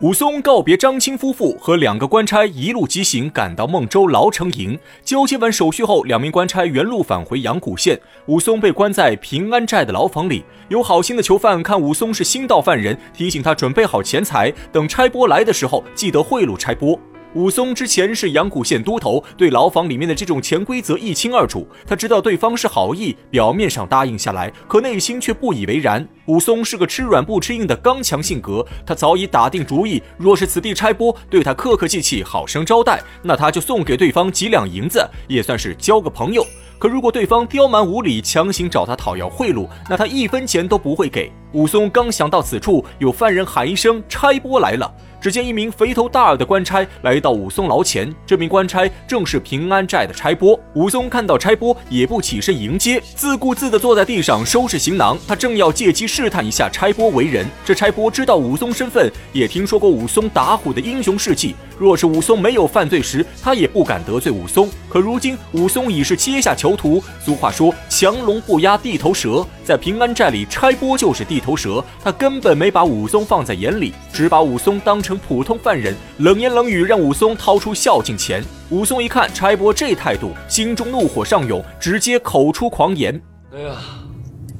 [0.00, 8.00] 武松告别张青夫妇和两个官差，一路疾行赶到孟州牢城营，交接完手续后，两名官差原路返回阳谷县。
[8.24, 16.98] 武松被关在平安寨的牢房里，有好心的囚犯看武松是新到犯人，提醒他准备好钱财，等差拨来的时候记得贿赂差拨。
[17.34, 21.64] 武松之前是阳谷县都头，对牢房里面的这种潜规则一清二楚。
[21.86, 26.06] 他知道对方是好意，表面上答应下来，可内心却不以为然。
[26.26, 36.44] 武松是个吃软不吃硬的刚强性格，他早已打定主意，若是此地差拨对他客客气气，好生招待，那他就送给对方几两银子，也算是交个朋友。
[36.80, 41.30] 可如果对方刁蛮无理，强行找他讨要贿赂，那他一分钱都不会给。
[41.52, 50.58] 武松刚想到此处，有犯人喊一声：“差拨来了。”只见一名肥头大耳的官差来到武松牢前，这名官差正是平安寨的差拨。
[50.74, 55.18] 武松看到差拨，也不起身迎接，自顾自地坐在地上收拾行囊。
[55.28, 61.54] 他正要借机试探一下差拨为人，这差拨知道武松身份，也听说过武松打虎的英雄事迹。
[61.80, 64.68] 若是武松没有犯罪时，他也不敢得罪武松。
[64.86, 71.82] 可如今武松已是阶下囚徒，俗话说强龙不压地头蛇，在平安寨里，拆拨就是地头蛇。
[72.04, 75.18] 他根本没把武松放在眼里，只把武松当成。
[75.26, 78.44] 普通犯人，冷言冷语让武松掏出孝敬钱。
[78.68, 83.18] 武松一看拆拨这态度，心中怒火上涌，直接口出狂言
[83.56, 83.76] ：“哎呀，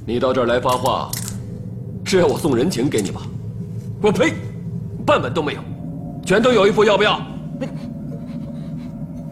[0.07, 1.11] 你到这儿来发话，
[2.03, 3.21] 是要我送人情给你吧？
[4.01, 4.33] 我呸，
[5.05, 5.61] 半文都没有，
[6.25, 7.21] 拳头有一副要不要？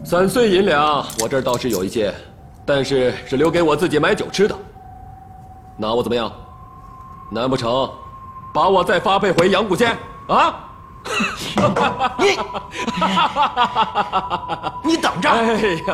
[0.04, 2.12] 散碎银两，我这儿倒是有一些，
[2.64, 4.54] 但是是留给我自己买酒吃的。
[5.76, 6.32] 拿我怎么样？
[7.30, 7.90] 难不成
[8.54, 9.96] 把我再发配回阳谷县
[10.28, 10.64] 啊？”
[12.18, 12.38] 你，
[14.90, 15.28] 你等着，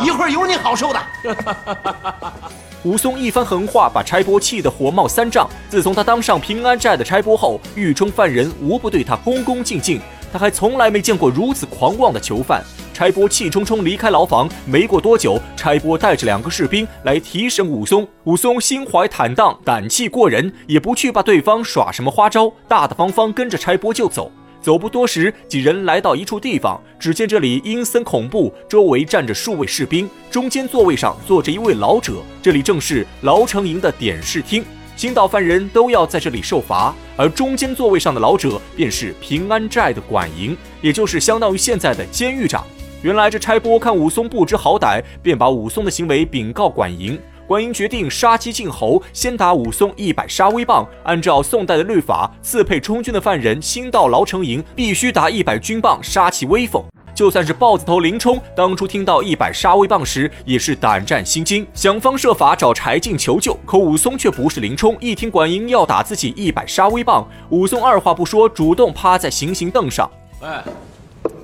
[0.03, 1.00] 一会儿有你好受的。
[2.84, 5.48] 武松一番狠话，把差拨气得火冒三丈。
[5.69, 10.00] 自从他当上平安寨的差拨后，狱中犯人无不对他恭恭敬敬。
[10.35, 12.61] 他还从来没见过如此狂妄的囚犯。
[12.93, 18.05] 差拨气冲冲离开牢房，没过多久，差拨带着两个士兵来提审武松。
[18.25, 24.28] 武松心怀坦荡，胆气过人，也不去把对方耍什么花招，大大方方跟着差拨就走。
[24.61, 32.15] 走不多时，几人来到一处地方，只见这里阴森恐怖，周围站着数位士兵，中间座位上坐着一位老者。
[32.43, 34.65] 这里正是牢城营的点视厅，
[34.97, 36.94] 新到犯人都要在这里受罚。
[37.16, 42.65] 而中间座位上的老者便是平安寨的管营，也就是相当于现在的监狱长。
[43.03, 47.21] 原来这差拨看武松不知好歹，便把武松的行为禀告管营。
[47.47, 50.88] 管营决定杀鸡儆猴，先打武松一百杀威棒。
[51.03, 56.82] 按照宋代的律法，刺配充军的犯人新到牢城营，必须打一百军棒杀其威风。
[57.14, 63.56] 就算是豹子头林冲，当初听到一百杀威棒时，也是胆战心惊，想方设法找柴进求救。
[63.64, 70.10] 可武松却不是林冲，一听管营要打自己一百杀威棒，武松二话不说，主动趴在行刑凳上。
[70.41, 70.64] 哎，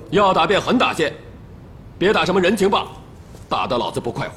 [0.09, 1.13] 要打便狠打些，
[1.97, 2.87] 别打什么人情棒，
[3.47, 4.33] 打得老子不快活。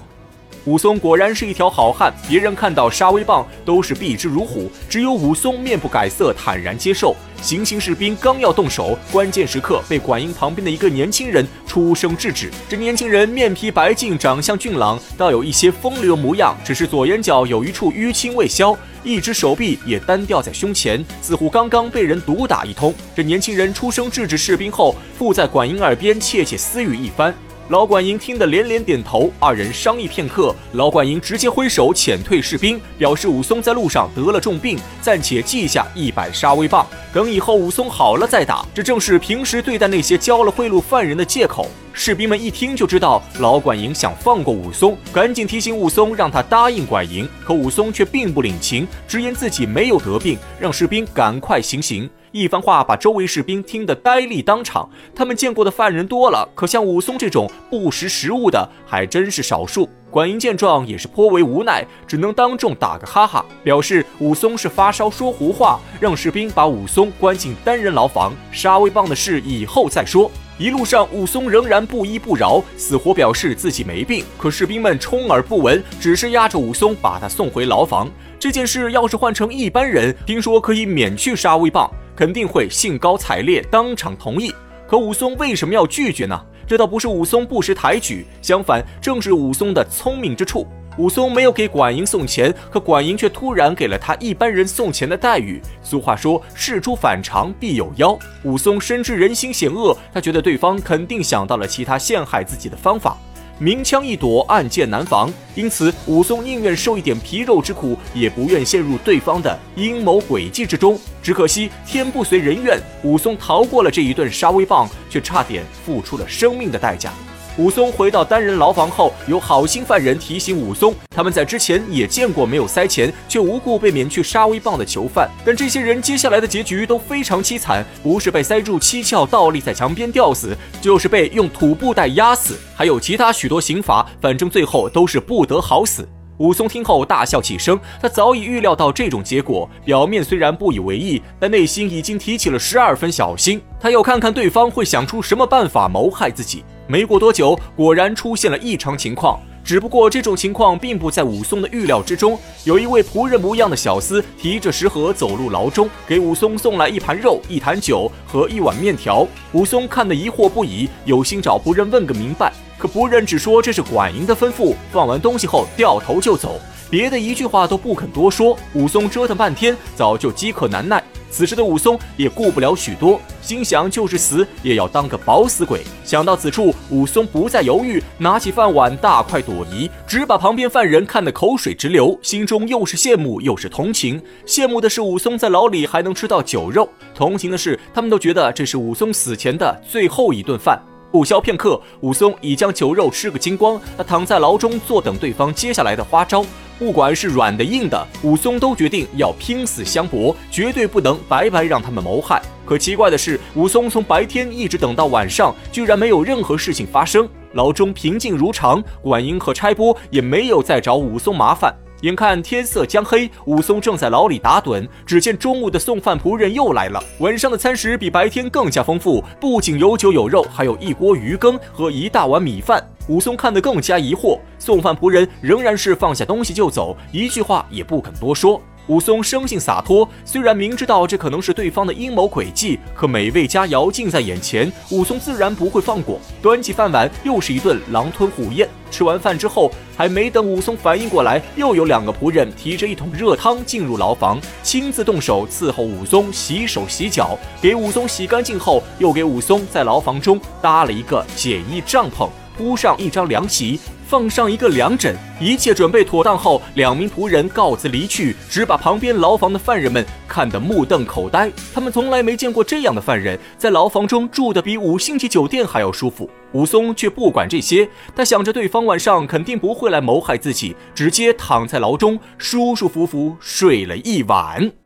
[0.66, 7.14] 武松果然是一条好汉，别人看到杀威棒都是避之如虎，只有武松面不改色，坦然接受。
[7.42, 12.50] 行刑士兵刚要动手，关键时刻被管营旁边的一个年轻人出声制止。
[12.66, 22.94] 这年轻人面皮白净，长相俊朗，倒有一些风流模样，只是左眼角有一处淤青未消，一只手臂也单吊在胸前，似乎刚刚被人毒打一通。
[23.14, 27.34] 这年轻人出声制止士兵后，附在管营耳边窃窃私语一番。
[27.68, 38.66] 老管营听得连连点头，二人商议片刻，老管营直接挥手遣退士兵，表示武松在路上得了重病，暂且记下一百杀威棒，等以后武松好了再打。
[38.74, 41.66] 这正是平时对待那些交了贿赂犯人的借口。
[41.94, 47.26] 士兵们一听就知道老管营想放过武松，赶紧提醒武松让他答应管营。
[47.42, 52.10] 可武松却并不领情，直言自己没有得病，让士兵赶快行刑。
[52.34, 54.90] 一番话把周围士兵听得呆立当场。
[55.14, 59.88] 他们见过的犯人多了，可像武松这种不识时务的还真是少数。
[60.10, 68.32] 管营见状也是颇为无奈，只能当众打个哈哈，表示武松是发烧说胡话，让士兵把武松关进单人牢房。
[68.50, 70.28] 杀威棒的事以后再说。
[70.58, 74.24] 一路上，武松仍然不依不饶，死活表示自己没病。
[74.36, 78.10] 可士兵们充耳不闻，只是押着武松把他送回牢房。
[78.40, 81.88] 这件事要是换成一般人，听说可以免去杀威棒。
[82.16, 84.54] 肯定会兴高采烈，当场同意。
[84.86, 86.40] 可武松为什么要拒绝呢？
[86.66, 90.66] 这倒不是武松不识抬举，相反，正是武松的聪明之处。
[90.96, 95.60] 武松没有给管营送钱，可管营却突然给了他一般人送钱的待遇。
[95.82, 98.16] 俗话说，事出反常必有妖。
[98.44, 103.18] 武松深知人心险恶，他觉得对方肯定想到了其他陷害自己的方法。
[103.58, 105.32] 明枪易躲，暗箭难防。
[105.54, 110.98] 因此，武松宁愿受一点皮肉之苦，也不愿陷入对方的阴谋诡计之中。
[111.22, 117.12] 只可惜天不遂人愿，武松逃过了这一顿杀威棒，却差点付出了生命的代价。
[117.56, 125.30] 武松回到单人牢房后，有好心犯人提醒武松，他们在之前也见过没有塞钱却无故被免去杀威棒的囚犯。
[125.46, 136.08] 但这些人接下来的结局都非常凄惨，不是被塞住七窍倒立在墙边吊死，就是被用土布袋压死，还有其他许多刑罚，反正最后都是不得好死。
[136.38, 143.62] 武松听后大笑起声，他早已预料到这种结果，表面虽然不以为意，但内心已经提起了十二分小心。
[143.78, 146.64] 他要看看对方会想出什么办法谋害自己。
[146.86, 149.40] 没过多久，果然出现了异常情况。
[149.64, 152.38] 只不过这种情况并不在武松的预料之中。
[152.64, 159.26] 有一位仆人模样的小厮提着食盒走入牢中，给武松送来一盘肉、一坛酒和一碗面条。
[159.52, 164.74] 武松看得疑惑不已，有心找仆人问个明白，可仆人只说这是管营的吩咐。
[164.92, 166.60] 放完东西后掉头就走，
[166.90, 168.54] 别的一句话都不肯多说。
[168.74, 171.02] 武松折腾半天，早就饥渴难耐。
[171.34, 175.80] 此时的武松也顾不了许多，心想就是死也要当个饱死鬼。
[176.04, 184.22] 想到此处，武松不再犹豫，拿起饭碗大快朵颐，只把旁边犯人看得口水直流，心中又是羡慕又是同情。
[184.46, 190.80] 羡慕的是武松在牢里还能吃到酒肉，同情的是他们都觉得这是武松死前的最后一顿饭。
[191.14, 193.80] 不消片刻，武松已将酒肉吃个精光。
[193.96, 196.44] 他躺在牢中，坐等对方接下来的花招。
[196.76, 202.42] 不管是软的硬的，武松都决定要拼死相搏，绝对不能白白让他们谋害。
[202.66, 207.28] 可奇怪的是，武松从白天一直等到晚上，居然没有任何事情发生。
[207.52, 211.72] 牢中平静如常，管营和差拨也没有再找武松麻烦。
[212.04, 217.02] 眼看天色将黑，武松正在牢里打盹，只见中午的送饭仆人又来了。
[217.20, 222.86] 晚上的餐食比白天更加丰富，不仅有酒有肉，还有一锅鱼羹和一大碗米饭。
[223.08, 228.60] 武松看得更加疑惑，送饭仆人仍然是放下东西就走，一句话也不肯多说。
[228.86, 236.20] 武松生性洒脱，虽然明知道这可能是对方的阴谋诡计，可美味佳肴近在眼前，武松自然不会放过。
[236.42, 238.68] 端起饭碗，又是一顿狼吞虎咽。
[238.90, 247.38] 吃完饭之后，还没等武松反应过来，又有两个仆人提着一桶热汤进入牢房，亲自动手伺候武松洗手洗脚。
[247.62, 253.80] 给武松洗干净后，又给武松在牢房中搭了一个简易帐篷，铺上一张凉席。
[254.06, 261.50] 放上一个凉枕，一切准备妥当后，两名仆人告辞离去，只把旁边牢房的犯人们看得目瞪口呆。
[261.72, 266.28] 他们从来没见过这样的犯人，在牢房中住得比五星级酒店还要舒服。
[266.52, 274.83] 武松却不管这些，他想着对方晚上肯定不会来谋害自己，直接躺在牢中舒舒服服睡了一晚。